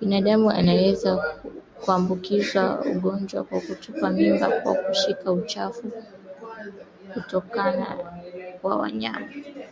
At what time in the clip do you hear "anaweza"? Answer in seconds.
0.50-1.16